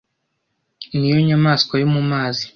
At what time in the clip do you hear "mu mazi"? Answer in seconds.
1.93-2.45